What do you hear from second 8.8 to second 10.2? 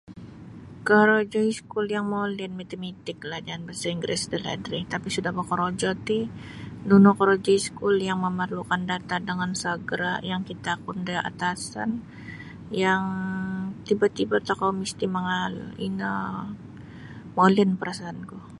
data dengan segera